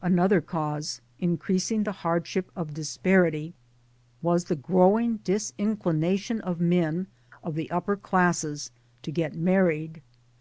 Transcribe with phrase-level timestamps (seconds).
[0.00, 3.54] 1 Another cause, increasing the hardship of disparity,
[4.22, 7.06] was the growing disinclination of men
[7.44, 8.72] (of the upper classes)
[9.02, 10.02] to get married.